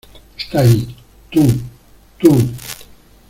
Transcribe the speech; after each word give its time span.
¡Está 0.35 0.61
ahí! 0.61 0.95
Tú... 1.29 1.43
tú... 2.19 2.35